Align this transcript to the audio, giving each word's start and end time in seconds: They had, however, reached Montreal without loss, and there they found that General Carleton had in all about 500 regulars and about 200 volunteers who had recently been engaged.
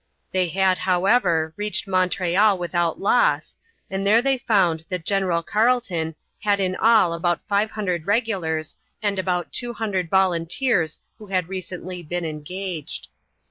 They 0.31 0.47
had, 0.47 0.79
however, 0.79 1.53
reached 1.57 1.87
Montreal 1.87 2.57
without 2.57 2.99
loss, 2.99 3.55
and 3.87 4.01
there 4.03 4.19
they 4.19 4.35
found 4.39 4.87
that 4.89 5.05
General 5.05 5.43
Carleton 5.43 6.15
had 6.39 6.59
in 6.59 6.75
all 6.75 7.13
about 7.13 7.43
500 7.47 8.07
regulars 8.07 8.75
and 9.03 9.19
about 9.19 9.53
200 9.53 10.09
volunteers 10.09 10.97
who 11.19 11.27
had 11.27 11.49
recently 11.49 12.01
been 12.01 12.25
engaged. 12.25 13.09